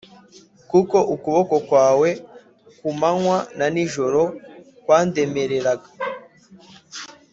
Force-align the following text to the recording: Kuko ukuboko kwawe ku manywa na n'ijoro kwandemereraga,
Kuko 0.69 0.97
ukuboko 1.13 1.55
kwawe 1.67 2.09
ku 2.79 2.89
manywa 2.99 3.37
na 3.57 3.65
n'ijoro 3.73 4.21
kwandemereraga, 4.83 5.89